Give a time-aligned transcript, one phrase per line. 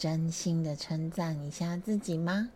[0.00, 2.48] 真心的称赞一下自己吗？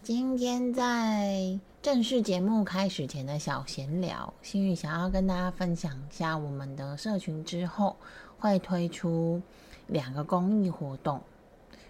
[0.00, 7.96] 今天在正式节目开始前的小闲聊，心雨想要跟大家分享一下我们的社群之后
[8.38, 9.42] 会推出
[9.88, 11.20] 两个公益活动，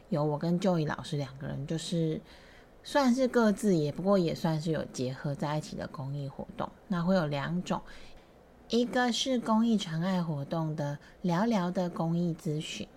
[0.09, 2.19] 有我跟 Joey 老师两个人，就是
[2.83, 6.67] 算是各自也不过也算是有结合在一起的公益活动。
[6.89, 7.83] 那会有两种，
[8.71, 12.89] 一个是公益传爱活动的聊聊的公益咨询。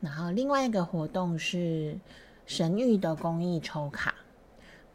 [0.00, 1.98] 然后另外一个活动是
[2.46, 4.14] 神域的公益抽卡，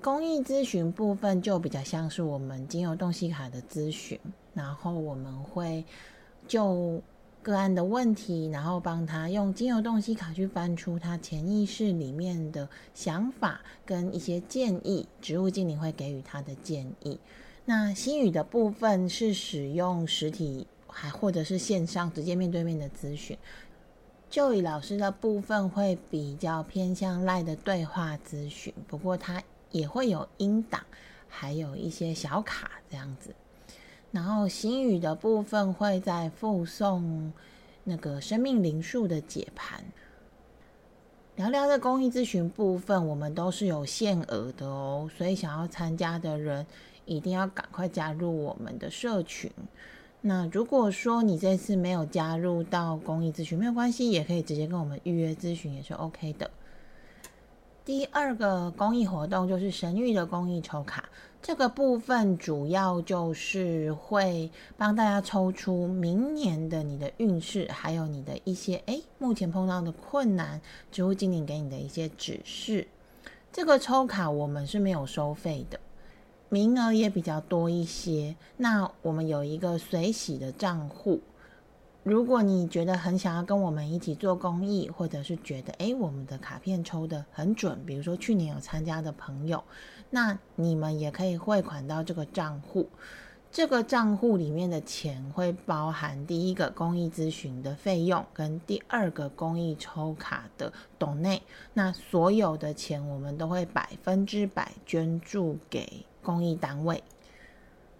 [0.01, 4.19] 公益咨询部分就比较像是我们精油洞悉卡的咨询，
[4.53, 5.85] 然后我们会
[6.47, 7.01] 就
[7.41, 17.19] 个案的问题，然后帮他用精油洞悉卡去翻出他潜意识里面的想法跟一些建议，植物精灵会给予他的建议。
[17.63, 23.37] 那心语的部分是使用实体还或者是线上直接面对面的咨询。
[24.35, 30.81] 就以老师的部分会比较偏向赖的对话咨询，不过他也会有音档，
[31.29, 33.33] 还有一些小卡这样子。
[34.11, 37.31] 然后心语的部分会在附送
[37.85, 39.81] 那个生命灵数的解盘。
[41.37, 46.67] 聊聊的公益咨询部分，我们都是有限额的哦，所以想要参加的人
[47.05, 49.49] 一定要赶快加入我们的社群。
[50.27, 56.49] 那如果说你这次没有加入到公益咨询，没有关系，也可以直接跟我们预约咨询，也是 OK 的。
[57.85, 61.07] 第二个公益活动就是神域的公益抽卡，
[61.43, 70.59] 这个部分主要就是会帮大家抽出明年的你的运势，还有你的一些诶目前碰到的困难，
[70.91, 72.87] 植物精灵给你的一些指示。
[73.53, 75.79] 这个抽卡我们是没有收费的。
[76.49, 78.35] 名额也比较多一些。
[78.57, 81.21] 那我们有一个随喜的账户，
[82.03, 89.63] 如果你觉得很想要跟我们一起做公益，或者是觉得诶我们的卡片抽的很准，比如说去年有参加的朋友，
[90.09, 92.89] 那你们也可以汇款到这个账户。
[93.51, 101.41] 这个账户里面的钱会包含第一个公益咨询的费用，跟第二个公益抽卡的董内。
[101.73, 106.05] 那所有的钱我们都会百分之百捐助给。
[106.25, 107.03] 公益单位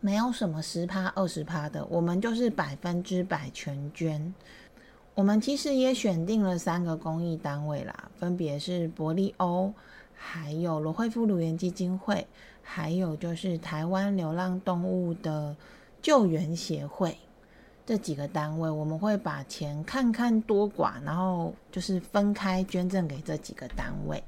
[0.02, 4.34] 没有什么十趴二十趴的，我们就是百分之百全捐。
[5.14, 9.72] 我们其实也选定了三个公益单位啦，分别是伯利欧，
[10.14, 12.28] 还有罗惠夫鲁园基金会，
[12.62, 15.56] 还有就是台湾流浪动物的
[16.02, 17.18] 救援协会
[17.86, 24.22] 这几个单位，我们会把钱看看多寡，然后就是分开捐赠给这几个单位。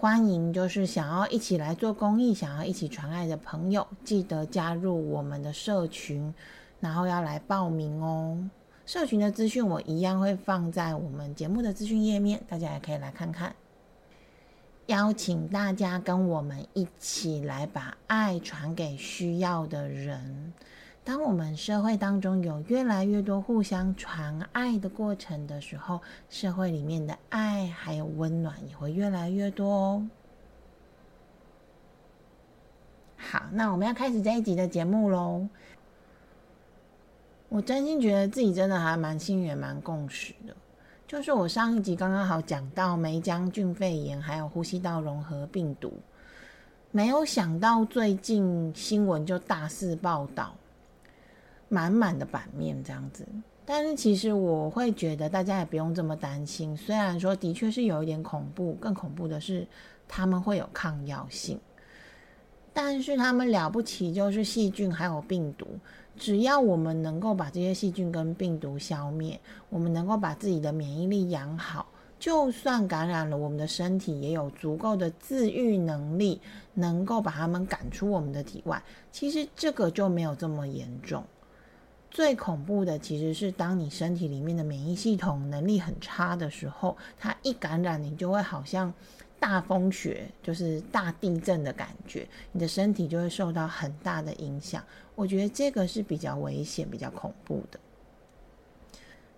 [0.00, 6.32] 欢迎，就是想要一起来做公益、想要一起传爱的朋友，记得加入我们的社群，
[6.78, 8.48] 然后要来报名哦。
[8.86, 13.52] 社群的资讯我一样会放在我们节目的资讯页面，大家也可以来看看。
[14.86, 20.52] 邀请大家跟我们一起来把爱传给需要的人。
[21.08, 30.06] 当我们社会当中有越来越多互相传爱的过程的时候，社会里面的爱还有温暖也会越来越多哦。
[33.16, 35.48] 好，那我们要开始这一集的节目喽。
[37.48, 40.54] 我真心觉得自己真的还蛮幸运、蛮共识的。
[41.06, 45.90] 就是我上一集刚刚好讲到梅将军肺炎，还有呼吸道融合病毒，
[46.90, 50.54] 没有想到最近新闻就大肆报道。
[51.68, 53.26] 满满的版面这样子，
[53.64, 56.76] 但是其实我会觉得大家也不用这么担心。
[56.76, 59.66] 虽然说的确是有一点恐怖，更恐怖的是
[60.08, 61.60] 他们会有抗药性，
[62.72, 65.66] 但是他们了不起就是细菌还有病毒。
[66.16, 69.38] 只要我们能够把这些细菌跟病毒消灭，
[69.68, 71.86] 我们能够把自己的免疫力养好，
[72.18, 76.40] 就算感染了，我们的身体也有足够的自愈能力，
[76.74, 78.82] 能够把他们赶出我们的体外。
[79.12, 81.22] 其实这个就没有这么严重。
[82.18, 88.92] 最恐怖的其实是，当你身体里面的免疫系统能力很差的时候，它一感染你，就会好像
[89.38, 94.82] 大风雪，就是大地震的感觉，你的身体就会受到很大的影响。
[95.14, 97.78] 我觉得这个是比较危险、比较恐怖的。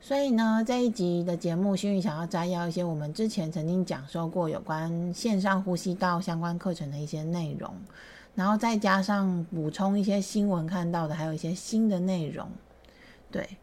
[0.00, 7.74] 所以呢，这一集的节目，幸运想要摘要一些我们之前曾经讲授过有关线上呼吸道相关课程的一些内容，
[8.34, 12.48] 然后再加上补充一些新闻看到的，还有一些新的内容。
[13.30, 13.58] 对，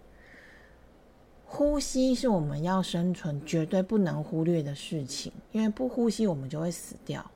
[1.45, 7.29] 呼吸是我们要生存绝对不能忽略的事情，因为不呼吸我们就会死掉。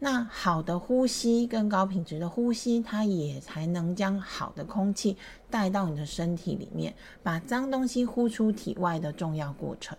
[0.00, 5.16] 那好的呼吸跟高品质的呼吸，它也才能将好的空气
[5.50, 9.98] 带到你的身体里面，把脏东西呼出体外的重要过程，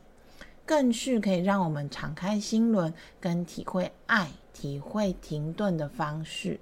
[0.65, 6.59] 更是可以让我们敞开心轮跟体会爱、体会停顿的方式。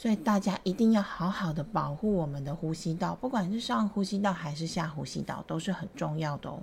[0.00, 6.58] 所以大家一定要好好的保护我们的呼吸道，不管是上呼吸道还是下呼吸道，都是很重要的哦。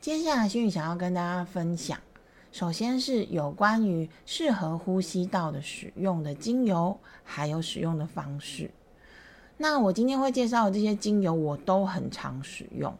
[0.00, 2.00] 接下来，心宇想要跟大家分享。
[2.50, 8.70] 首先是有关于适合呼吸道的使用的精油，还有使用的方式。
[9.58, 12.96] 那我今天会介绍的这些精油，我都很常使用。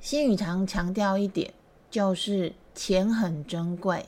[0.00, 1.52] 心宇常强调一点，
[1.90, 4.06] 就是钱很珍贵，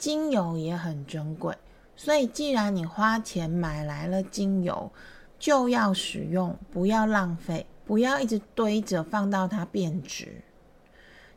[0.00, 1.54] 精油也很珍贵。
[1.94, 4.90] 所以，既然你花钱买来了精油，
[5.38, 10.42] 就要使用，不要浪费，不要一直堆着放到它变质。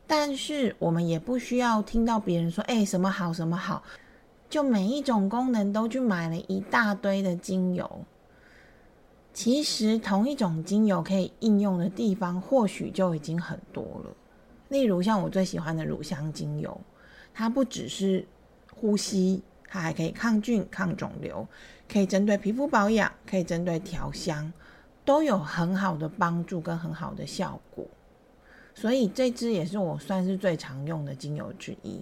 [0.06, 3.82] 但是我们也不需要听到别人说，哎，什么好什么好，
[4.48, 8.04] 就每一种功能都去买了一大堆的精油。
[9.34, 14.10] 其实同一种精油可以应用的地方，或许就已经很多了。
[14.68, 16.80] 例如像我最喜欢的乳香精油，
[17.34, 18.26] 它不只是
[18.74, 21.46] 呼吸，它还可以抗菌、抗肿瘤，
[21.90, 24.52] 可以针对皮肤保养，可以针对调香，
[25.04, 27.86] 都有很好的帮助跟很好的效果。
[28.74, 32.00] 所以这支也是我算是最常用的精油之一。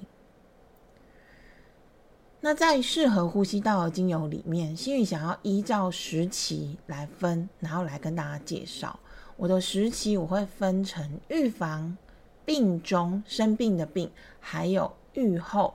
[2.40, 8.98] 那在适合呼吸道的精油里面，心宇想要依照时期来分，然后来跟大家介绍。
[9.36, 11.96] 我的时期我会分成预防、
[12.44, 14.10] 病中、生病的病，
[14.40, 15.74] 还有愈后、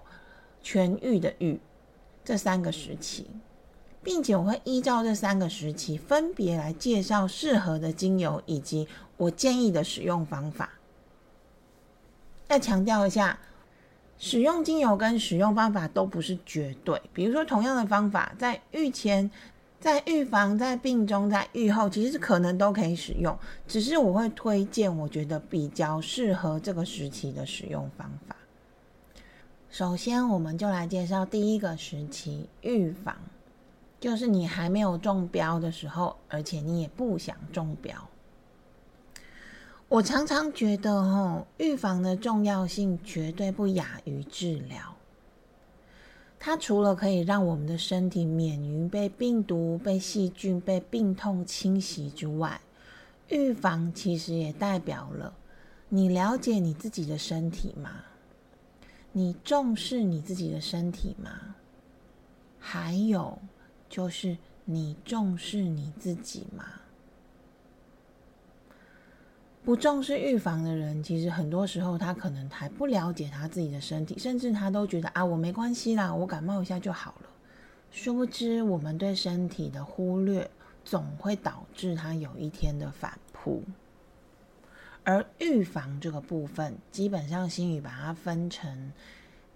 [0.63, 1.59] 痊愈的愈
[2.24, 3.27] 这三个时期，
[4.04, 8.88] 并且我会依照这三个时期分别来介绍适合的精油以及
[9.18, 10.71] 我建议的使用方法。
[12.50, 13.38] 要强调一下，
[14.18, 17.01] 使用精油跟使用方法都不是绝对。
[17.13, 19.30] 比如说，同样的方法，在愈前、
[19.81, 23.38] 在预防、在病中、在愈后，其实可能都可以使用。
[23.68, 28.36] 只是我会推荐，我觉得比较适合这个时期的使用方法。
[29.69, 33.15] 首先，我们就来介绍第一个时期——预防，
[33.99, 38.09] 就是你还没有中标的时候，而且你也不想中标。
[39.89, 44.95] 我常常觉得，吼，预防的重要性绝对不亚于治疗。
[46.39, 52.59] 它除了可以让我们的身体免于被病毒、被细菌、被病痛侵袭之外，
[53.27, 55.33] 预防其实也代表了
[55.89, 57.91] 你了解你自己的身体吗？
[59.17, 61.55] 你重视你自己的身体吗？
[62.59, 63.39] 还有
[63.89, 66.63] 就是你重视你自己吗？
[69.65, 77.29] 不重视预防的人，其实很多时候他可能还不了解他自己的身体，甚至他都觉得啊，我没关系啦，我感冒一下就好了。
[77.89, 80.47] 殊不知，我们对身体的忽略，
[80.85, 83.63] 总会导致他有一天的反扑。
[85.09, 88.92] 而预防这个部分，基本上心语把它分成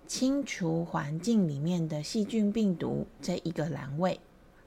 [0.08, 4.17] 清除环境里面的细菌、病毒这一个栏位，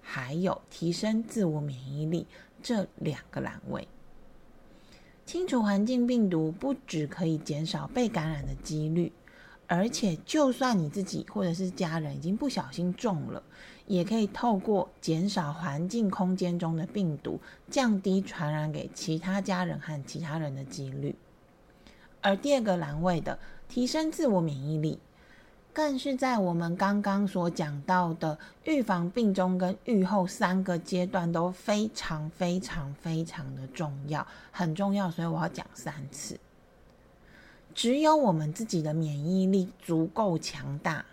[0.03, 2.27] 还有提升自我免疫力
[2.63, 3.89] 这两个栏位。
[5.25, 9.11] 清除环境病毒不只可以减少被感染的几率，
[9.67, 13.43] 而且就算你自己或者是家人已经不小心中了，
[13.87, 17.41] 也可以透过减少环境空间中的病毒，
[17.71, 21.15] 降低传染给其他家人和其他人的几率。
[22.21, 24.99] 而第二个栏位的提升自我免疫力。
[25.73, 36.39] 更是在我们刚刚所讲到的预防病中跟预后三个阶段都非常非常非常的重要，很重要，所以我要讲三次。
[37.75, 41.05] 只有我们自己的免疫力足够强大，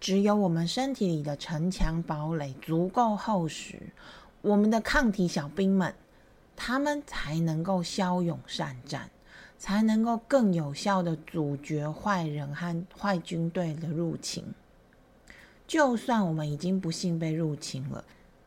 [0.00, 3.80] 只有我们身体里的城墙堡垒足够厚实，
[4.40, 5.94] 我们的抗体小兵们，
[6.54, 9.10] 他们才能够骁勇善战。
[9.58, 14.44] 才能够更有效的阻绝坏人和坏军队的入侵。
[15.66, 18.04] 就算我们已经不幸被入侵了，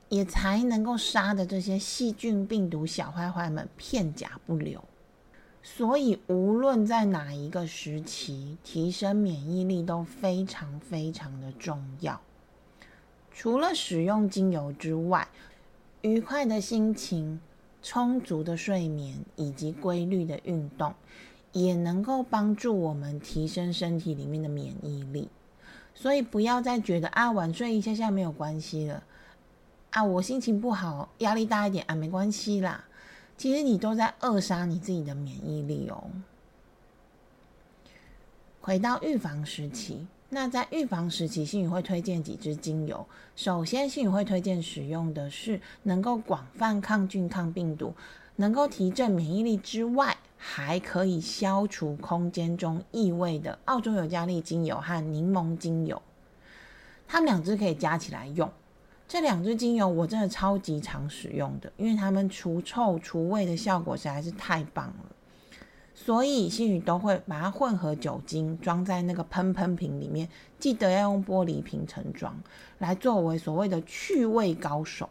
[0.10, 4.82] 也才能够杀的这些细菌、病毒、小坏坏们片甲不留。
[5.62, 12.20] 所以，无论在哪一个时期，提升免疫力都非常非常的重要。
[13.32, 15.28] 除了使用精油之外，
[16.02, 17.40] 愉快的心情。
[17.82, 20.94] 充足的睡眠以及规律的运动，
[21.54, 25.30] 也能够帮助我们提升身体里面的免疫力。
[25.96, 29.02] 所以不要再觉得啊，晚睡一下下没有关系了，
[29.92, 32.84] 啊，我心情不好，压力大一点啊，没关系啦。
[33.40, 36.04] 其实你都在扼杀你自己的免疫力哦。
[38.60, 43.08] 回到预防时期，那在预防时期，心宇会推荐几支精油。
[43.38, 47.94] 首先，心宇会推荐使用的是能够广泛抗菌、抗病毒、
[48.36, 56.02] 能够提振免疫力之外，还可以消除空间中异味的澳洲尤加利精油和柠檬精油。
[57.08, 58.52] 它们两支可以加起来用。
[59.10, 65.16] 这两支精油我真的超级常使用的，因为它们除臭除味的效果实在是太棒了。
[65.96, 72.40] 所以新宇都会把它混合酒精装在那个喷喷瓶里面，记得要用玻璃瓶盛装，
[72.78, 75.10] 来作为所谓的去味高手，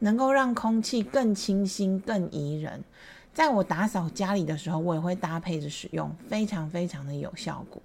[0.00, 2.84] 能够让空气更清新、更宜人。
[3.32, 7.80] 在我打扫家里的时候，我也会搭配着使用，非常非常的有效果。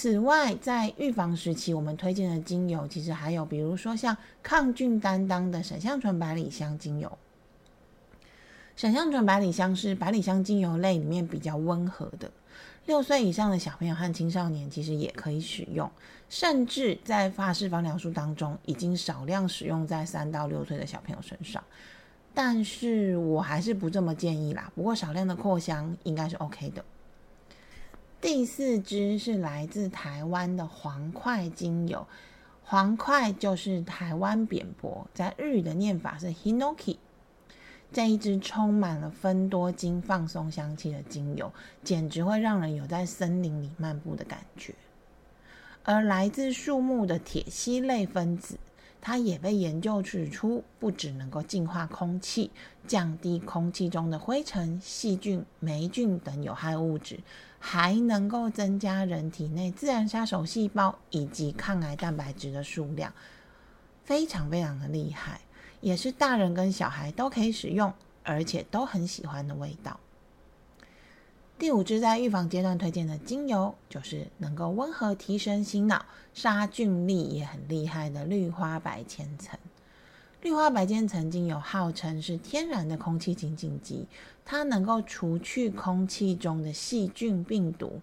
[0.00, 7.18] 此外，在预防时期，我们推荐的精油其实还有，比如说像抗菌担当的沈香醇百里香精油。
[8.76, 12.30] 沈香醇百里香是百里香精油类里面比较温和的，
[12.86, 15.90] 六岁以上的小朋友和青少年其实也可以使用，
[16.28, 21.60] 甚至在法式芳疗术当中已经少量使用在三到六岁的小朋友身上，
[22.32, 24.70] 但是我还是不这么建议啦。
[24.76, 26.84] 不过少量的扩香应该是 OK 的。
[28.20, 32.04] 第四支是来自台湾的黄块精油，
[32.64, 36.96] 黄块就是台湾扁柏，在日语的念法是 Hinoki。
[37.92, 41.52] 这一支充满了芬多精放松香气的精油，
[41.84, 44.74] 简直会让人有在森林里漫步的感觉。
[45.84, 48.58] 而来自树木的铁烯类分子，
[49.00, 52.50] 它也被研究指出，不只能够净化空气，
[52.86, 57.20] 降低空气中的灰尘、细菌、霉菌等有害物质，
[57.58, 63.12] 还能够增加人体内自然杀手细胞以及抗癌蛋白质的数量，
[64.04, 65.40] 非常非常的厉害。
[65.80, 67.92] 也是大人跟小孩都可以使用，
[68.24, 70.00] 而且都很喜欢的味道。
[71.58, 79.58] 第五支在预防阶段推荐的精油，就是能够温和提神醒脑、杀菌力也很厉害的绿花白千层。
[80.40, 84.06] 绿花白千层精油号称是天然的空气清净剂，
[84.44, 88.00] 它能够除去空气中的细菌、病毒。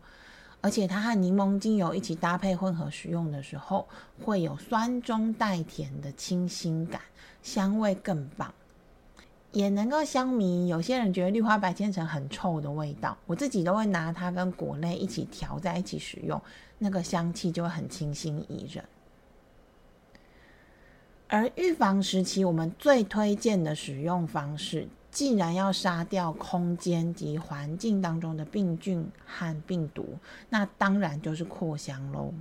[0.60, 3.88] 而且它和柠檬精油一起搭配混合使用的时候，
[4.22, 7.00] 会有酸中带甜的清新感，
[7.42, 8.54] 香味更棒，
[9.56, 10.68] 也能够香迷。
[10.68, 16.40] 有些人觉得绿花白千层很臭的味道，我自己都会拿它跟果类一起调在一起使用，
[16.78, 18.84] 那个香气就会很清新宜人。
[21.28, 24.88] 而预防时期，我们最推荐的使用方式。
[25.10, 30.18] 既然要杀掉空间及环境当中的病菌和病毒，
[30.50, 32.34] 那当然就是扩香喽。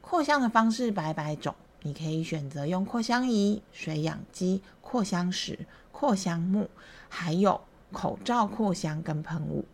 [0.00, 1.52] 扩香的方式百百种，
[1.82, 6.66] 你可以选择用扩香仪、水氧机、扩香石、扩香木，
[7.10, 7.60] 还有
[7.92, 9.66] 口罩扩香跟喷雾。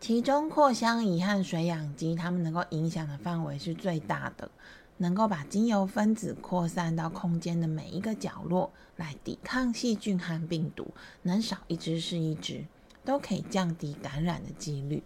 [0.00, 4.50] 其中扩香仪和水氧机，它们能够影响的范围是最大的。
[4.96, 12.64] 能够把精油分子扩散到空间的每一个角落，来抵抗细菌和病毒，能少一只是一只，
[13.04, 15.04] 都可以降低感染的几率。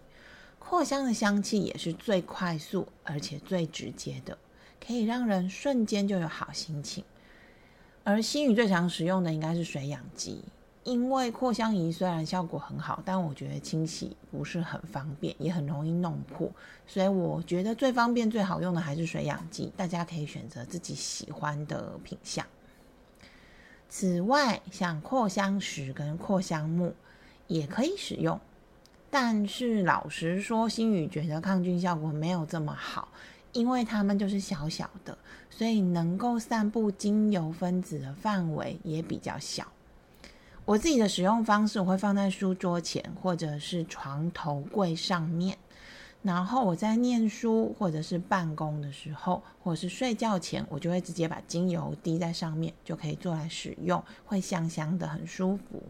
[0.59, 4.39] 扩香的香气也是最快速而且最直接的，
[4.83, 7.05] 可以让人瞬间就有好心情。
[8.04, 10.42] 而新宇最常使用的应该是水氧机。
[10.83, 16.50] 因为扩香仪虽然效果很好，但我觉得清洗不是很方便，也很容易弄破，
[16.87, 19.71] 所以我觉得最方便、最好用的还是水氧机。
[19.76, 22.45] 大家可以选择自己喜欢的品相。
[23.90, 26.95] 此外，像扩香石跟扩香木
[27.47, 28.40] 也可以使用，
[29.11, 33.09] 但是老实说，新宇觉得抗菌效果没有这么好，
[33.52, 35.16] 因为它们就是小小的，
[35.50, 39.66] 所以能够散布精油分子的范围也比较小。
[40.64, 45.59] 我自己的使用方式，我会放在书桌前，或者是床头柜上面。
[46.23, 55.83] 然后我在念书或者是办公的时候，或者是睡觉前，我就会直接把精油滴在上面，就可以做来使用，会香香的，很舒服。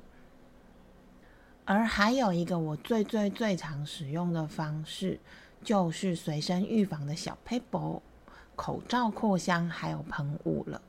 [1.64, 5.19] 而还有一个我最最最常使用的方式，
[5.62, 8.00] 就是随身预防的小 paper
[8.57, 10.81] 口罩扩香还有喷雾了。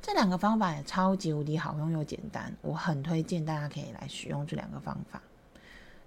[0.00, 5.20] 这两个方法也超级无敌好用又简单，我很推荐大家可以来使用这两个方法。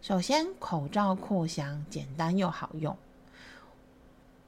[0.02, 2.98] 首先，口罩扩香简单又好用，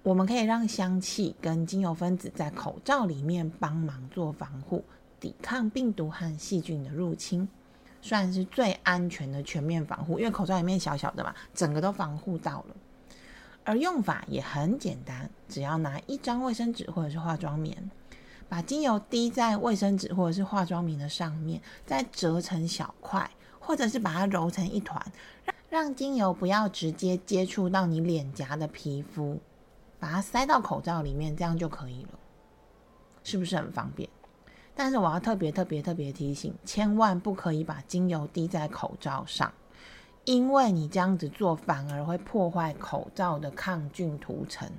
[0.02, 4.84] 我们可以让香气跟精油分子在口罩里面帮忙做防护，
[5.20, 7.48] 抵抗病毒和细菌的入侵，
[8.02, 10.18] 算是最安全的全面防护。
[10.18, 12.76] 因为口罩里面小小的嘛，整个都防护到了。
[13.66, 17.90] 而用法也很简单，只要拿一张卫生纸或者是化妆棉，
[18.50, 23.30] 把精油滴在卫生纸或者是化妆棉的上面，再折成小块，
[23.60, 25.02] 或者是把它揉成一团，
[25.46, 29.42] 让让精油不要直接接触到你脸颊的皮肤，
[30.00, 32.10] 把它塞到口罩里面，这样就可以了。
[33.24, 34.08] 是不是很方便？
[34.76, 39.52] 但是我要特别特别特别提醒，千万不可以把精油滴在口罩上，
[40.26, 44.70] 因为你这样子做反而会破坏口罩的抗菌涂层，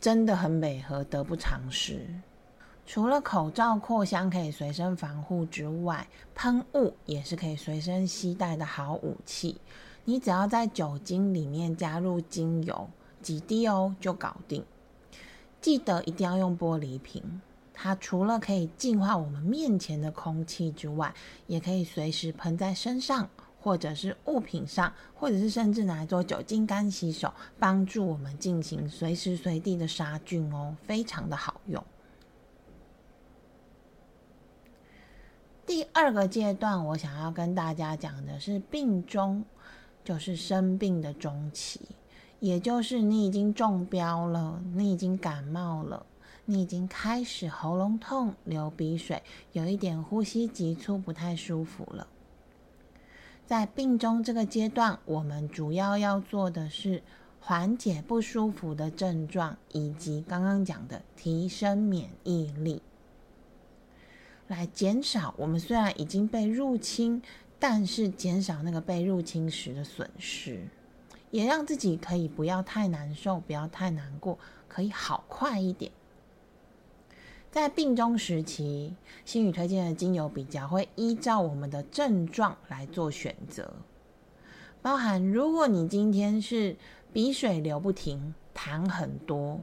[0.00, 2.06] 真的很美和得不偿失。
[2.86, 9.60] 除了口罩扩香可以随身防护之外，喷雾也是可以随身携带的好武器。
[10.04, 12.88] 你只要在酒精里面加入精油
[13.20, 14.64] 几滴哦，就搞定。
[15.60, 17.42] 记得一定要用玻璃瓶，
[17.74, 21.12] 它除了可以净化我们面前的空气之外，
[21.48, 23.28] 也可以随时喷在身上，
[23.66, 31.82] 或者是物品上，或者是甚至拿来做酒精干洗手，帮助我们进行随时随地的杀菌哦，非常的好用。
[35.66, 39.44] 第二个阶段，我想要跟大家讲的是病中，
[40.04, 41.80] 就是生病的中期。
[42.38, 46.06] 也就是你已经中标了，你已经感冒了，
[46.44, 49.20] 你已经开始喉咙痛、流鼻水，
[49.50, 52.06] 有一点呼吸急促，不太舒服了。
[53.46, 57.02] 在病中这个阶段，我们主要要做的是
[57.38, 62.82] 缓解不舒服的症状，以及刚刚讲的提升免疫力，
[64.48, 67.22] 来减少我们虽然已经被入侵，
[67.60, 70.66] 但是减少那个被入侵时的损失。
[71.30, 74.38] 也让自己可以不要太难受，不要太难过，
[74.68, 75.92] 可以好快一点。
[77.56, 78.94] 在病中时期，
[79.24, 83.72] 心宇推荐的精油比较会依照我们的症状来做选择，
[84.82, 86.76] 包含如果你今天是
[87.14, 89.58] 鼻水流不停、痰很多，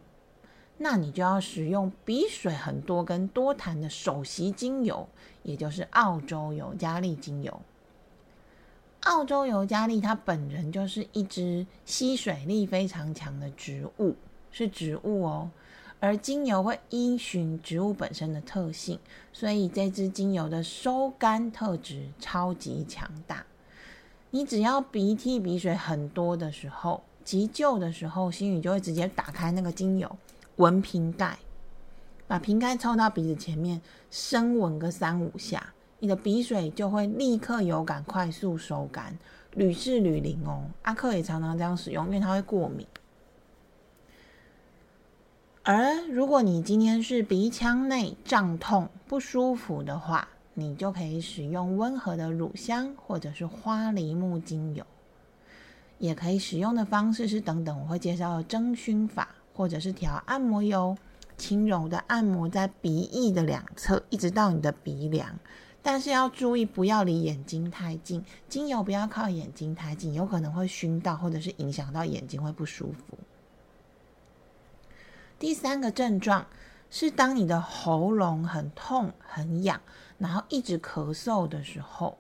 [0.80, 5.08] 那你就要使用鼻水很多跟多痰的首席精油，
[5.44, 7.62] 也就是澳洲尤加利精油。
[9.02, 14.16] 澳洲尤加利，它本人就是一支吸水力非常强的植物，
[14.50, 15.52] 是植物哦。
[16.04, 19.00] 而精油会依循植物本身的特性，
[19.32, 23.46] 所以这支精油的收干特质超级强大。
[24.32, 30.14] 你只要鼻涕鼻水很多的时候，急救的时候，心宇就会直接打开那个精油，
[30.58, 31.40] 闻瓶盖，
[32.28, 35.74] 把瓶盖凑到鼻子前面，深闻个三五下。
[36.00, 39.18] 你的鼻水就会立刻有感，快速收干，
[39.54, 40.66] 屡试屡灵哦。
[40.82, 42.86] 阿克也常常这样使用，因为它会过敏。
[45.66, 54.86] 而如果你今天是鼻腔内胀痛不舒服的话，你就可以使用温和的乳香或者是花梨木精油。
[56.00, 60.98] 也可以使用的方式是等等，我会介绍蒸熏法，或者是调按摩油，
[61.38, 65.40] 轻柔的按摩在鼻翼的两侧，一直到你的鼻梁。
[65.82, 73.18] 但是要注意，不要离眼睛太近，精油不要靠眼睛太近，有可能会熏到，或者是影响到眼睛会不舒服。
[75.40, 76.46] 第三个症状
[76.90, 79.82] 是，当你的喉咙很痛、很痒，
[80.18, 82.18] 然后一直咳嗽的时候，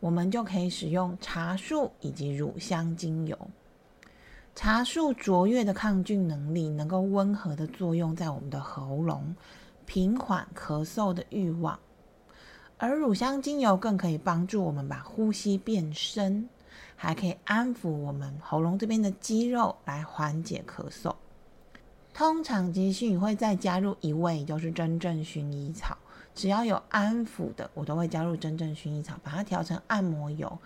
[0.00, 3.38] 我们就可以使用茶树以及乳香精油。
[4.54, 9.36] 茶树卓越的抗菌能力，能够温和的作用在我们的喉咙，
[9.86, 11.78] 平缓咳嗽的欲望。
[12.76, 16.48] 而乳香精油更可以帮助我们把呼吸变深，
[16.96, 21.14] 还可以安抚我们喉咙这边的肌肉，来缓解咳嗽。
[22.12, 25.96] 通常集训会再加入一味，就是真正薰衣草。
[26.34, 30.58] 只要有安抚的，我都会加入真正薰衣草，把它调成按摩油，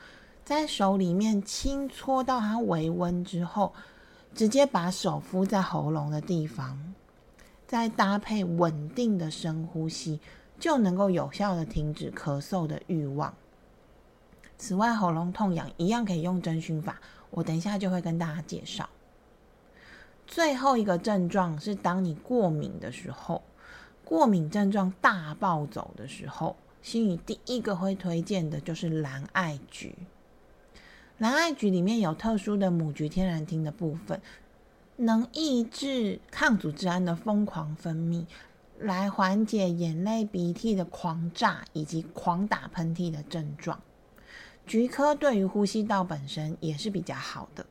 [0.44, 3.72] 在手里面轻搓到它微温之后，
[4.34, 6.94] 直接把手敷在喉咙的地方，
[7.66, 10.20] 再搭配稳定的深呼吸。
[10.56, 13.34] 就能够有效的停止咳嗽的欲望。
[14.56, 16.96] 此外，喉咙痛痒一样可以用真熏法，
[17.30, 18.88] 我等一下就会跟大家介绍。
[20.26, 23.42] 最后一个症状是，当你过敏的时候，
[24.04, 29.94] 过敏症状大暴走的时候，心宇第一个会推荐的就是蓝艾菊。
[31.18, 34.20] 蓝艾菊里面有特殊的母菊天然烃的部分，
[34.96, 38.24] 能抑制抗组织胺的疯狂分泌。
[38.80, 43.80] 来缓解眼泪、鼻涕的狂炸以及狂打喷嚏的症状。
[44.66, 47.64] 菊科对于呼吸道本身也是比较好的。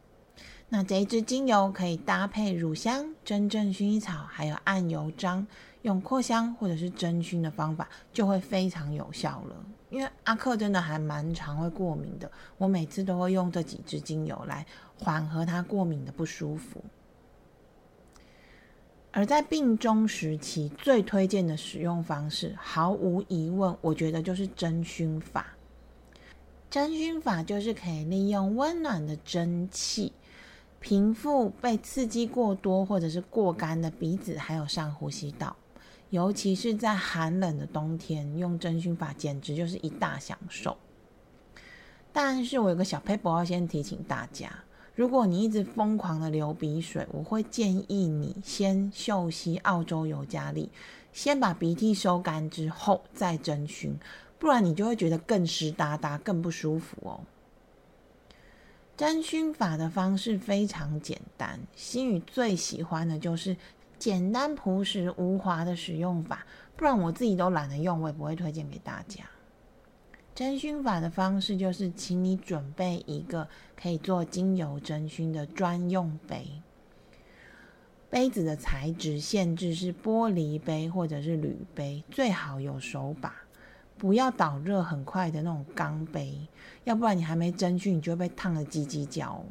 [0.75, 5.45] 那这一支精油可以搭配乳香、真正薰衣草，还有暗油樟，
[5.83, 9.55] 用扩香或者是蒸熏的方法就会非常有效了。
[9.91, 14.65] 因为阿克真的还蛮常会过敏的，我每次都会用这几支精油来
[14.97, 16.83] 缓和他过敏的不舒服。
[19.11, 25.53] 而在病中时期，最推荐的使用方式，毫无疑问，我觉得就是蒸熏法。
[26.71, 30.11] 蒸熏法就是可以利用温暖的蒸汽，
[30.83, 35.55] 平复被刺激过多或者是过干的鼻子，还有上呼吸道。
[36.09, 40.75] 尤其是在寒冷的冬天，用蒸熏法简直就是一大享受。
[42.11, 44.51] 但是我有个小 paper 要先提醒大家：
[44.93, 50.69] 如果你一直疯狂的流鼻水，我会建议你先嗅吸澳洲尤加利，
[51.13, 53.97] 先把鼻涕收干之后再蒸熏。
[54.37, 57.21] 不然你就会觉得更湿哒哒，更不舒服哦。
[58.95, 63.57] 蒸熏法的方式非常简单，心宇最喜欢的就是
[63.97, 69.23] 简单朴实无华的使用法，不然我自己都懒得用，我也不会推荐给大家。
[70.35, 76.61] 蒸熏法的方式就是，请你准备一个可以做精油蒸熏的专用杯，
[78.11, 83.42] 杯子的材质限制是玻璃杯或者是铝杯，最好有手把。
[83.97, 86.47] 不要导热很快的那种钢杯，
[86.83, 89.43] 要不然你还没蒸去，你就会被烫的叽叽叫。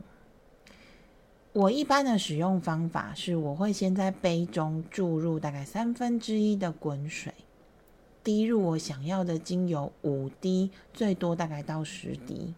[1.55, 7.33] 我一般的使用方法是，我会先在杯中注入大概三分之一的滚水，
[8.25, 12.55] 滴入我想要的精油五滴，最多大概到十滴。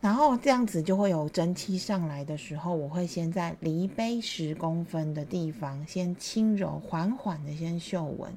[0.00, 8.30] 然后这样子就会有蒸汽上来的时候，我会先在离杯十公分的地方，先轻柔缓缓的先嗅闻。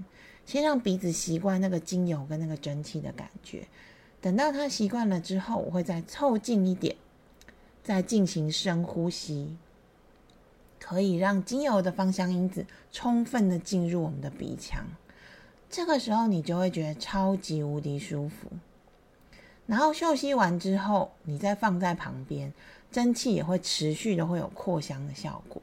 [0.48, 3.68] 先让鼻子习惯那个精油跟那个蒸汽的感觉，
[4.22, 6.96] 等到它习惯了之后，我会再凑近一点，
[7.84, 9.58] 再进行深呼吸，
[10.80, 14.86] 可以让精油的芳香因子充分的进入我们的鼻腔。
[15.70, 18.48] 这个时候你就会觉得超级无敌舒服。
[19.66, 22.54] 然后嗅吸完之后，你再放在旁边，
[22.90, 25.62] 蒸汽也会持续的会有扩香的效果。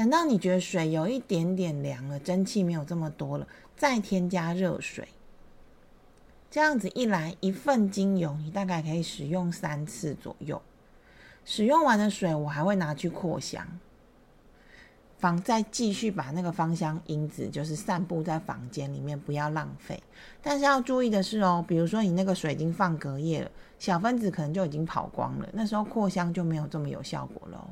[0.00, 5.06] 等到你觉得水有一点点凉了，蒸汽没有这么多了，再添加热水。
[6.50, 10.62] 这样子一来，一份精油你大概可以使用三次左右。
[11.44, 13.78] 使用完的水，我还会拿去扩香，
[15.18, 20.02] 房再继续把那个芳香因子就是散布在房间里面，不要浪费。
[20.40, 27.70] 但是要注意的是哦，比如说你那个水已经放隔夜了，小分子可能就已经跑光了，那时候扩香就没有这么有效果了。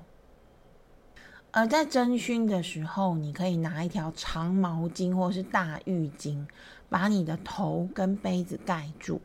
[1.50, 6.46] 而在蒸熏的时候，你可以拿一条长毛巾或是大浴巾，
[6.88, 9.20] 把你的头跟杯子盖住，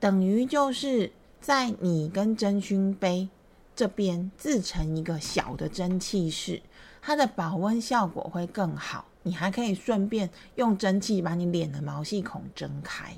[0.00, 3.28] 等于就是在你跟蒸熏杯
[3.76, 6.62] 这边自成一个小的蒸汽室，
[7.02, 9.04] 它的保温效果会更好。
[9.22, 13.14] 你还可以顺便用蒸汽把你脸的毛细孔蒸开。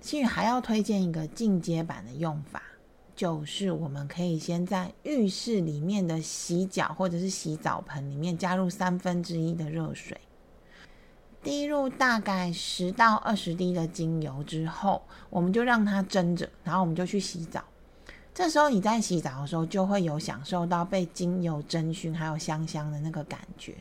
[0.00, 2.62] 心宇还要推荐一个进阶版的用法。
[3.16, 10.20] 就是我们可以先在浴室里面的洗脚或者是洗澡盆里面加入三分之一的热水，
[11.42, 17.62] 滴入大概十到二十滴的精油之后，我们就让它蒸着，然后我们就去洗澡。
[18.34, 23.76] 这时候你在洗澡的时候就会有享受到被精油蒸熏还有香香的那个感觉。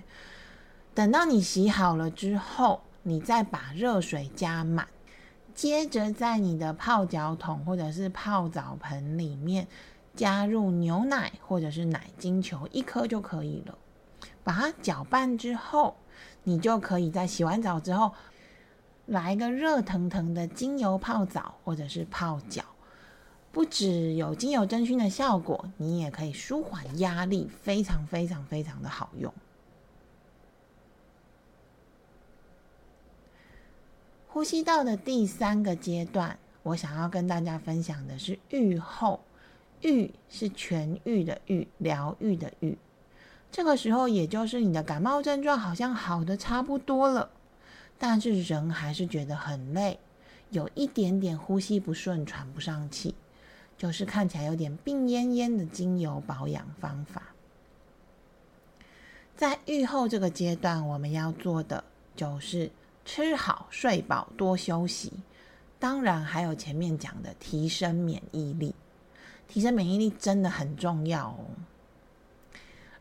[0.93, 4.87] 等到你洗好了之后，你再把热水加满。
[5.55, 9.67] 接着，在你的泡脚桶或者是泡澡盆里面
[10.15, 13.77] 加入牛奶或者是奶精球一颗就可以了。
[14.43, 15.95] 把它搅拌之后，
[16.43, 18.13] 你就可以在洗完澡之后
[19.05, 22.63] 来一个热腾腾的精油泡澡或者是泡脚。
[23.51, 29.31] 不只有精油蒸熏的效果，你也可以舒缓压力，非常非常非常的好用。
[34.33, 39.19] 呼吸道的第三个阶段，我想要跟大家分享的是愈后。
[39.81, 42.75] 愈是痊愈的愈，疗愈的愈。
[43.51, 47.29] 这个时候，也就是你的感冒症状好像好的差不多了，
[47.99, 49.99] 但是人还是觉得很累，
[50.49, 53.13] 有一点点呼吸不顺、喘不上气，
[53.77, 57.21] 就是看起来有点病恹恹的精油保养方法。
[59.37, 61.83] 在愈后这个阶段，我们要做的
[62.15, 62.71] 就是。
[63.05, 65.11] 吃好睡饱多休息，
[65.79, 68.73] 当然还有前面讲的提升免疫力。
[69.47, 71.45] 提升免疫力真的很重要哦。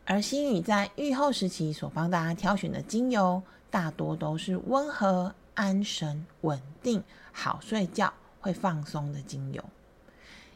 [0.04, 9.64] 而心宇在愈后时期所帮大家挑选的精油，大多都是温和、安神、稳定、好睡觉、会放松的精油，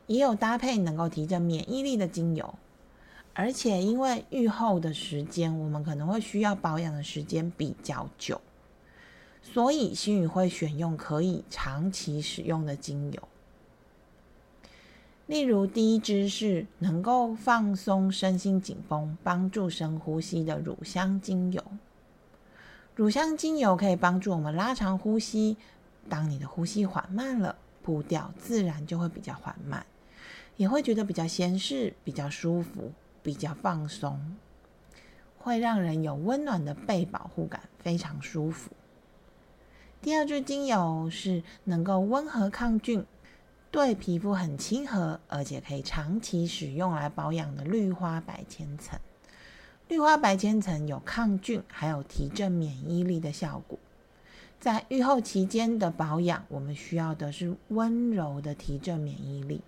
[0.07, 2.55] 也有搭配能够提振免疫力的精油。
[3.33, 8.41] 而且因为愈后的时间，我们可能会需要保养的时间比较久，
[9.53, 13.23] 所以心宇会选用可以长期使用的精油。
[15.27, 21.63] 例如，第一支是能够放松身心紧绷、帮助深呼吸的乳香精油。
[22.95, 25.57] 乳香精油可以帮助我们拉长呼吸，
[26.09, 29.87] 当你的呼吸缓慢了，步调自然就会比较缓慢，
[30.57, 34.37] 也会觉得比较闲适、比较舒服、比较放松，
[35.39, 38.71] 会让人有温暖的被保护感，非常舒服。
[40.07, 43.05] 第二支精油是能够温和抗菌。
[43.73, 48.97] 对皮肤很亲和，而且可以长期使用来保养的绿花白千层。
[49.89, 53.77] 绿花白千层有抗菌，还有提振免疫力的效果。
[54.61, 59.61] 在愈后期间的保养，我们需要的是温柔的提振免疫力，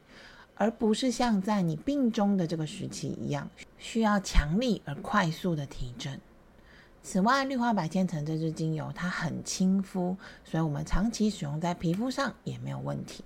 [0.55, 6.20] 而不是像在你病中的这个时期一样，需要强力而快速的提振。
[7.03, 13.25] 此外，绿花白千层这支精油它很亲肤，所以我们长期使用在皮肤上也没有问题。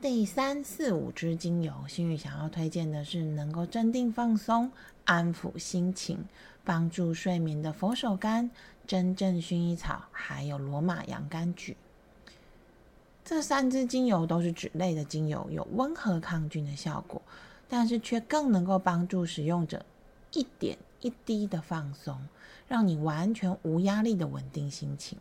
[0.00, 4.72] 第三、四、五支精油，心宇想要推荐的是能够镇定放松、
[5.04, 6.24] 安抚心情、
[6.64, 8.50] 帮助睡眠的佛手柑、
[8.86, 11.76] 真正薰衣草，还有罗马洋甘菊。
[13.24, 17.22] 这三支精油都是脂类的精油，有温和抗菌的效果，
[17.68, 19.86] 但是却更能够帮助使用者
[20.32, 22.18] 一点一滴的放松，
[22.72, 25.18] 让你完全无压力的稳定心情。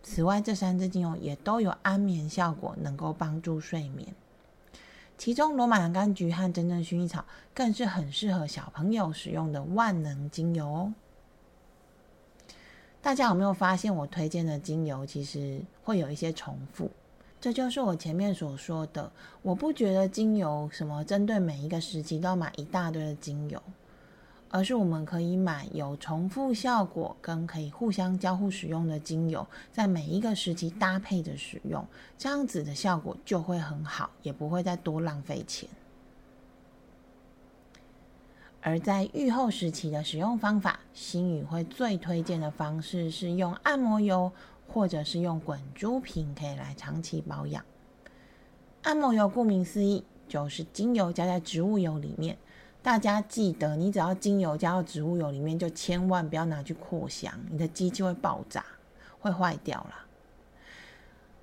[0.00, 4.14] 此外，这三支精油也都有安眠效果，能够帮助睡眠。
[5.18, 10.94] 其中，罗马洋甘菊和真正薰衣草更是很适合小朋友使用的万能精油哦。
[13.02, 16.88] 大家有没有发现，我推荐的精油其实会有一些重复？
[17.40, 19.10] 这就是我前面所说的，
[19.42, 23.60] 我不觉得精油什么针对每一个时期都要买一大堆的精油。
[24.54, 31.84] 而是我们可以买有重复效果跟可以互相交互使用的精油，在每一个时期搭配着使用，
[32.16, 35.68] 这样子的效果就会很好，也不会再多浪费钱。
[38.60, 44.30] 而在愈后时期的使用方法，新宇会最推荐的方式是用按摩油，
[44.68, 47.64] 或者是用滚珠瓶，可以来长期保养。
[48.82, 52.38] 按摩油顾名思义，就是精油加在植物油里面。
[52.84, 58.62] 大家记得，你只要精油加到植物油里面，就千万不要拿去扩香，你的机器会爆炸，
[59.18, 60.04] 会坏掉了。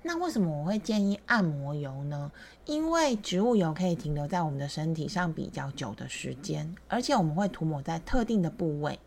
[0.04, 2.30] 那为什么我会建议按摩油呢？
[2.64, 9.00] 因为植物油可以停留在我们的身体上比较久的时间，而且我们会涂抹在特定的部位，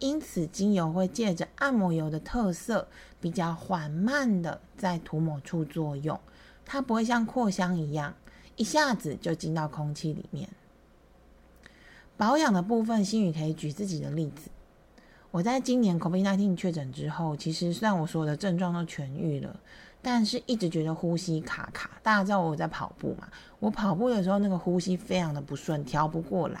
[0.00, 2.88] 因此精油会借着按摩油的特色，
[3.20, 6.18] 比较缓慢的在涂抹处作用，
[6.66, 8.12] 它不会像扩香一样，
[8.56, 10.48] 一下子就进到空气里面。
[12.18, 14.50] 保养的部分，心宇可以举自己的例子。
[15.30, 19.54] 我在今年 COVID-19 确诊之后，其实虽然我所有的症状都痊愈了，
[20.02, 21.90] 但是一直觉得呼吸卡卡。
[22.02, 23.28] 大家知道我在跑步嘛？
[23.60, 26.60] 我跑步的时候，那个呼吸非常的不顺，调不过来。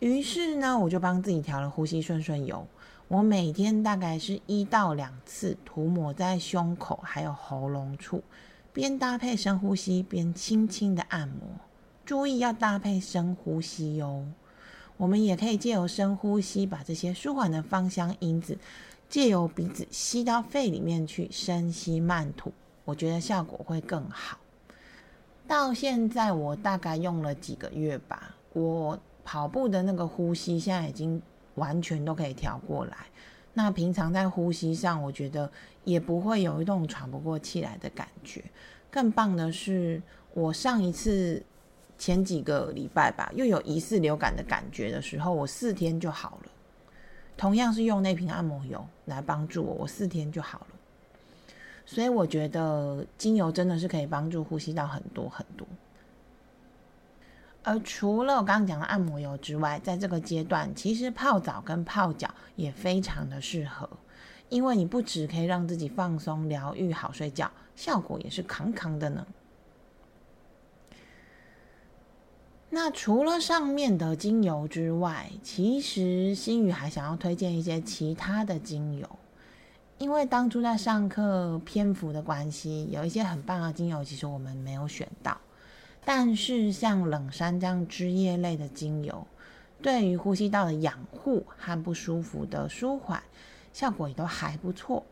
[0.00, 2.66] 于是呢，我就帮自己调了呼吸顺顺油。
[3.06, 8.24] 我每天大概是一到两次涂抹在胸口还有喉咙处，
[8.72, 11.38] 边搭配深呼吸，边轻轻的按摩。
[12.04, 14.24] 注意要搭配深呼吸哟。
[15.00, 18.58] 我们也可以借由深呼吸，把这些舒缓的芳香因子
[19.08, 22.52] 借由鼻子吸到肺里面去，深吸慢吐，
[22.84, 24.36] 我觉得效果会更好。
[25.48, 31.22] 到现在我大概用了几个月吧，我跑步的那个呼吸现在已经
[31.54, 32.94] 完全都可以调过来。
[33.54, 35.50] 那平常在呼吸上，我觉得
[35.82, 38.44] 也不会有一种喘不过气来的感觉。
[38.90, 40.02] 更棒的是，
[40.34, 41.42] 我上一次。
[42.00, 46.50] 前几个礼拜吧，又有疑似流感的感觉的时候，我四天就好了。
[47.36, 50.66] 同样是用那瓶按摩油来帮助我，我四天就好了。
[51.84, 55.68] 所以我觉得精油真的是可以帮助呼吸道很多很多。
[57.62, 63.86] 而除了我刚刚讲的按摩油之外，在这个阶段，其实泡澡跟泡脚也非常的适合，
[64.48, 69.26] 因为你不只可以让自己放松、疗愈、好睡觉，效果也是扛扛的呢。
[72.72, 79.08] 那除了上面的精油之外，其实心宇还想要推荐一些其他的精油，
[79.98, 85.36] 因为当初在上课篇幅的关系，有一些很棒的精油，其实我们没有选到。
[86.04, 89.26] 但是像冷杉这样枝叶类的精油，
[89.82, 93.20] 对于呼吸道的养护和不舒服的舒缓，
[93.72, 95.04] 效果也都还不错。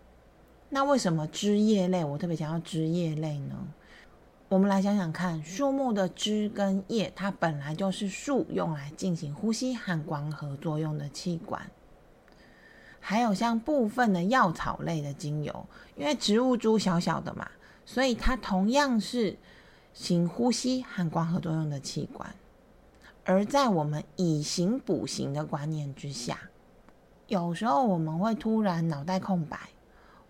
[0.69, 3.57] 那为什么枝叶类我特别想要枝叶类呢？
[4.49, 11.71] 我们来想想看，树木的枝跟叶，它本来就是树用来进行呼吸和光合作用的器官。
[12.99, 17.47] 还有像部分的药草类的精油，因为植物株小小的嘛，
[17.85, 19.37] 所以它同样是
[19.93, 22.35] 行呼吸和光合作用的器官。
[23.25, 26.39] 而在我们以形补形的观念之下，
[27.27, 29.59] 有时候我们会突然脑袋空白，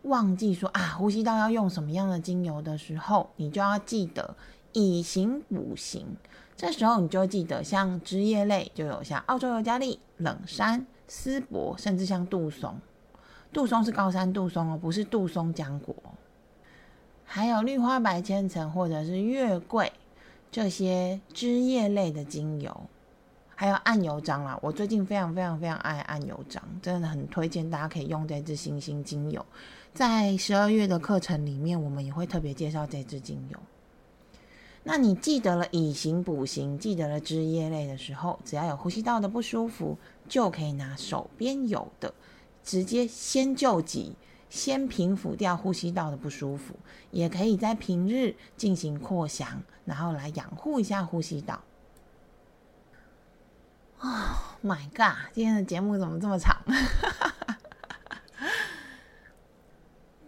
[0.08, 4.34] 忘记说啊，呼吸道要用什么样的精油的时候，你就要记得
[4.72, 6.16] 以形补形。
[6.56, 12.76] 这时候你就记得，像枝叶类就有像澳洲尤加利、冷杉、丝柏，甚至像杜松。
[13.52, 15.94] 杜松是高山杜松哦，不是杜松浆果。
[17.24, 19.92] 还有绿花白千层或者是月桂。
[20.50, 22.74] 这些枝叶类的精油，
[23.54, 29.44] 还有暗油樟啦，我最近非常非常非常爱暗油樟，真的很推荐大家可以用这支星星精油。
[29.94, 33.58] 在十二月的课程里面，我们也会特别介绍这支精油。
[34.84, 39.98] 那你记得了以形补形，记得了枝叶类的时候，只要有呼吸道的不舒服，
[40.28, 42.14] 就可以拿手边有的，
[42.62, 44.16] 直接先救急。
[44.50, 46.74] 先平复掉呼吸道的不舒服，
[47.10, 51.60] 也可以在平日进行扩香，然后来养护一下呼吸道。
[53.98, 54.10] Oh
[54.64, 55.30] my god！
[55.34, 56.56] 今天的节目怎么这么长？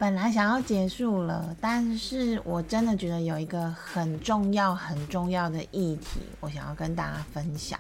[0.01, 7.79] 本来想要结束了，但是我真的觉得有一个很重要、很重要的议题，我想要跟大家分享，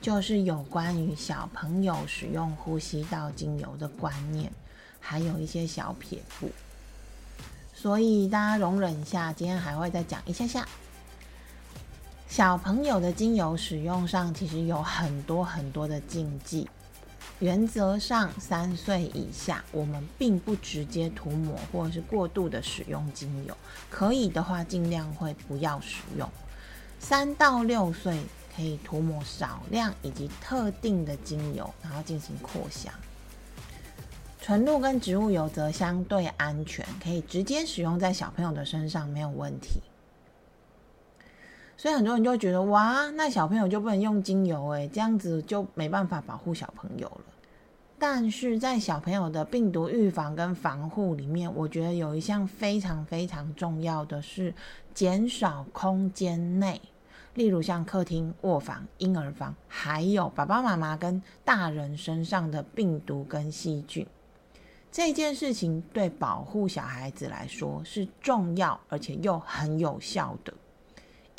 [0.00, 4.50] 就是有关于小朋友使用呼吸道精油的观念。
[4.98, 6.50] 还有一些小撇步，
[7.74, 10.66] 所以大家容忍一下，今天还会再讲一下下。
[12.28, 16.66] 小朋友的精油使用上，其实有很多很多的禁忌。
[17.40, 23.56] 原则上，三岁以下我们并不直接涂抹或者是过度的使用精油，
[23.90, 26.28] 可以的话尽量会不要使用。
[27.00, 28.16] 三到六岁
[28.54, 32.92] 可以涂抹少量以及特定的精油，然后进行扩香。
[34.40, 39.80] 纯露跟植物油则相对安全，可以直接使用在小朋友的身上没有问题。
[41.82, 47.24] 所以很多人就觉得，哇，那小朋友就不能用精油诶，这样子就没办法保护小朋友了。
[47.98, 54.54] 但是在小朋友的病毒预防跟防护里面，我觉得有一项非常非常重要的是
[54.94, 56.80] 减少空间内，
[57.34, 64.06] 例如像客厅、卧房、婴儿房，还有爸爸妈妈跟大人身上的病毒跟细菌。
[64.92, 70.54] 这件事情对保护小孩子来说是重要，而且又很有效的。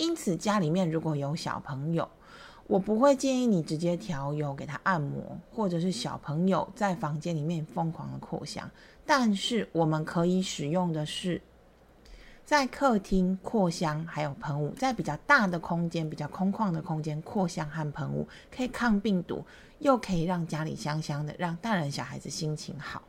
[0.03, 2.05] 因此，家里面如果有小朋友，
[2.67, 8.69] 我不会建议你直接调油给他按摩，或者是小朋友在房间里面疯狂的扩香。
[9.05, 11.41] 但是，我们可以使用的是
[12.43, 19.45] 在客厅扩香，还有喷雾，在比较大的空间、比较空旷的空间扩香和喷雾，可以抗病毒，
[19.79, 23.01] 又可以让家里香香的，让大人小孩子心情好。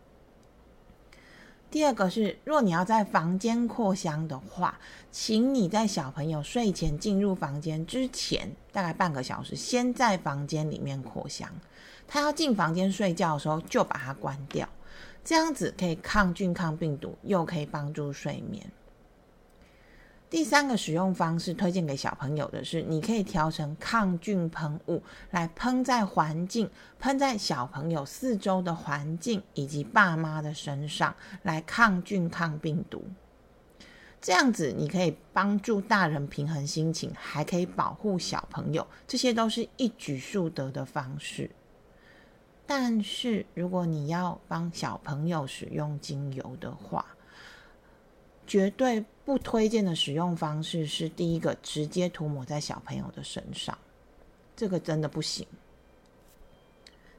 [1.74, 4.78] 第二个是，若你要在房间扩香的话，
[5.10, 11.50] 请你在小朋友睡前进入房间之前，大概半个小时，先在房间里面扩香。
[12.06, 14.68] 他要进房间睡觉的时候，就把它关掉，
[15.24, 18.64] 这样子可以抗菌、抗病毒，又可以帮助睡眠。
[20.34, 26.68] 第三个使用方式推荐给小朋友的是，你可以调成抗菌喷雾来喷在环境，
[26.98, 33.04] 喷在小朋友四周的环境以及爸妈的身上，来抗菌抗病毒。
[34.20, 41.48] 这样子你可以帮助大人平衡心情，还可以保护小朋友，这些都是一举数得的方式。
[42.66, 47.06] 但是如果你要帮小朋友使用精油的话，
[48.46, 53.76] 绝对不推荐的使用方式是第一个，直接涂抹在小朋友的身上，
[54.56, 55.46] 这个真的不行。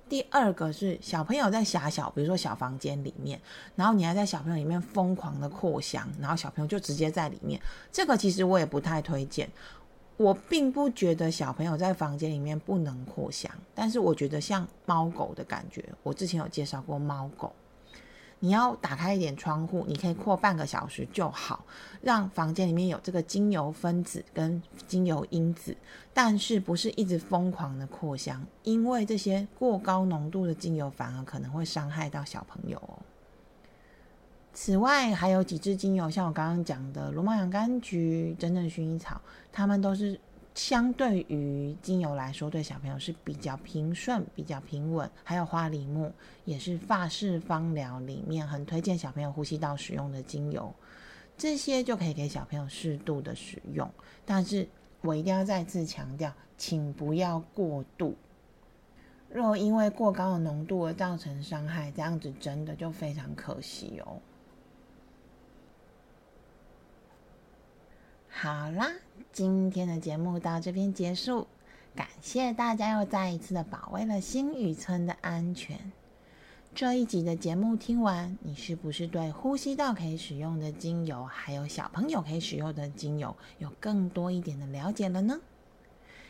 [0.08, 3.42] 第二个是小朋友在狭小，比如说小房间里面，
[3.76, 7.60] 然后你还在小朋友里面疯狂的扩香，然后小朋友就直接在里面，
[7.92, 9.50] 这个其实我也不太推荐。
[10.18, 17.52] 我并不觉得小朋友在房间里面不能扩香，但是我觉得像猫狗的感觉，我之前有介绍过猫狗。
[18.40, 21.66] 你要打开一点窗户，你可以扩半个小时就好，
[22.02, 25.76] 让房间里面有这个精油分子跟精油因子，
[26.14, 33.00] 但是不是一直疯狂的扩香，因为这些过高浓度的精油反而可能会伤害到小朋友哦。
[34.54, 39.20] 此外，还有几支精油，像我刚刚讲的罗马洋甘菊、真正薰衣草，
[39.52, 40.20] 它们都是。
[40.56, 45.10] 相对于精油来说，对小朋友是比较平顺、比较平稳。
[45.24, 46.12] 还有花梨木，
[46.46, 50.74] 也是法式芳疗里面很推荐小朋友呼吸道使用的精油。
[51.38, 53.90] 这些就可以给小朋友适度的使用。
[54.26, 54.66] 但是
[55.02, 58.16] 我一定要再次强调，请不要过度。
[59.30, 64.22] 若因为过高的浓度而造成伤害，这样子真的就非常可惜哦。
[68.30, 68.90] 好啦，
[69.36, 71.46] 今天的节目到这边结束，
[71.94, 75.92] 感谢大家又再一次的保卫了新宇村的安全。
[76.74, 85.42] 这一集的节目听完，你是不是对呼吸道可以使用的精油，还有小朋友可以使用的精油，有更多一点的了解了呢？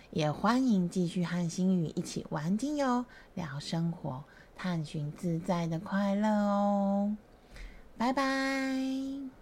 [0.09, 4.23] 也欢迎继续和心宇一起玩精油、聊生活、
[4.55, 7.15] 探寻自在的快乐哦！
[7.99, 9.34] 拜拜。